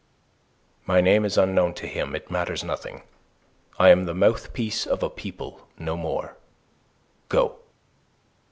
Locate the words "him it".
1.85-2.31